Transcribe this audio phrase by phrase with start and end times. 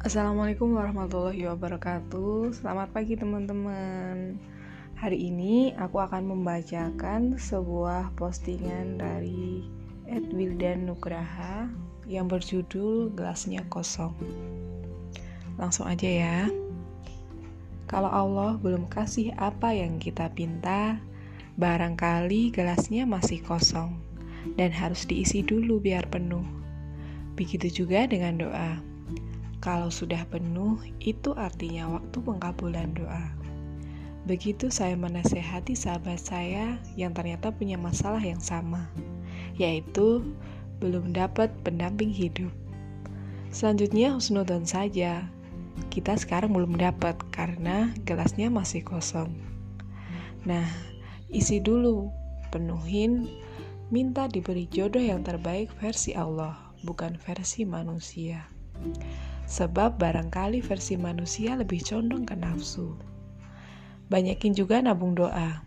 [0.00, 2.56] Assalamualaikum warahmatullahi wabarakatuh.
[2.56, 4.40] Selamat pagi teman-teman.
[4.96, 9.60] Hari ini aku akan membacakan sebuah postingan dari
[10.08, 11.68] Ed Wildan Nugraha
[12.08, 14.16] Yang berjudul Gelasnya Kosong.
[15.60, 16.38] Langsung aja ya.
[17.84, 20.96] Kalau Allah belum kasih apa yang kita pinta
[21.60, 24.00] Barangkali gelasnya masih kosong
[24.56, 26.48] Dan harus diisi dulu biar penuh.
[27.36, 28.89] Begitu juga dengan doa
[29.60, 33.28] kalau sudah penuh, itu artinya waktu pengkabulan doa.
[34.24, 38.88] Begitu saya menasehati sahabat saya yang ternyata punya masalah yang sama,
[39.60, 40.24] yaitu
[40.80, 42.48] belum dapat pendamping hidup.
[43.52, 45.28] Selanjutnya husnudon saja.
[45.92, 49.32] Kita sekarang belum dapat karena gelasnya masih kosong.
[50.48, 50.68] Nah,
[51.28, 52.08] isi dulu,
[52.48, 53.28] penuhin,
[53.92, 58.48] minta diberi jodoh yang terbaik versi Allah, bukan versi manusia.
[59.50, 62.94] Sebab barangkali versi manusia lebih condong ke nafsu.
[64.06, 65.66] Banyakin juga nabung doa.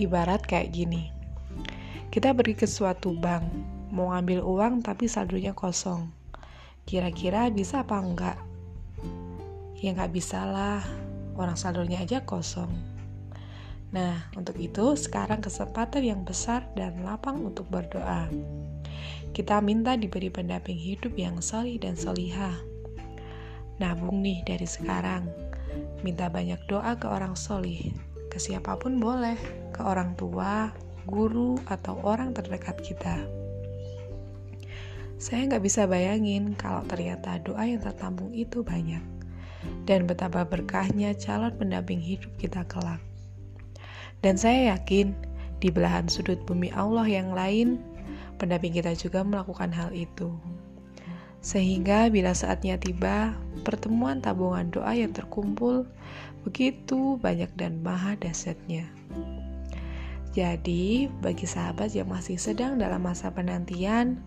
[0.00, 1.12] Ibarat kayak gini.
[2.08, 3.44] Kita pergi ke suatu bank,
[3.92, 6.08] mau ngambil uang tapi saldonya kosong.
[6.88, 8.40] Kira-kira bisa apa enggak?
[9.84, 10.80] Ya nggak bisa lah,
[11.36, 12.72] orang saldonya aja kosong.
[13.92, 18.32] Nah, untuk itu sekarang kesempatan yang besar dan lapang untuk berdoa.
[19.36, 22.73] Kita minta diberi pendamping hidup yang solih dan solihah
[23.82, 25.26] Nabung nih dari sekarang.
[26.06, 27.90] Minta banyak doa ke orang solih.
[28.30, 29.34] Ke siapa pun boleh.
[29.74, 30.70] Ke orang tua,
[31.10, 33.26] guru, atau orang terdekat kita.
[35.18, 39.02] Saya nggak bisa bayangin kalau ternyata doa yang tertampung itu banyak.
[39.88, 43.00] Dan betapa berkahnya calon pendamping hidup kita kelak.
[44.20, 45.16] Dan saya yakin
[45.58, 47.80] di belahan sudut bumi Allah yang lain,
[48.36, 50.30] pendamping kita juga melakukan hal itu.
[51.44, 53.36] Sehingga bila saatnya tiba,
[53.68, 55.84] pertemuan tabungan doa yang terkumpul
[56.40, 58.88] begitu banyak dan maha dahsyatnya.
[60.32, 64.24] Jadi, bagi sahabat yang masih sedang dalam masa penantian,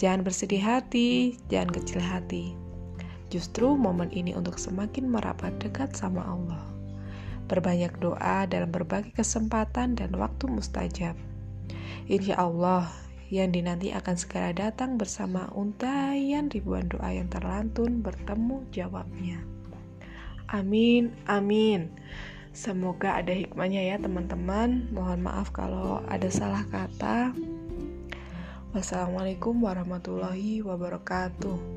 [0.00, 2.56] jangan bersedih hati, jangan kecil hati.
[3.28, 6.64] Justru momen ini untuk semakin merapat dekat sama Allah.
[7.46, 11.14] Berbanyak doa dalam berbagai kesempatan dan waktu mustajab.
[12.08, 12.88] Insya Allah,
[13.32, 19.40] yang dinanti akan segera datang bersama untayan ribuan doa yang terlantun bertemu jawabnya.
[20.52, 21.88] Amin, amin.
[22.54, 24.86] Semoga ada hikmahnya ya teman-teman.
[24.94, 27.34] Mohon maaf kalau ada salah kata.
[28.70, 31.73] Wassalamualaikum warahmatullahi wabarakatuh.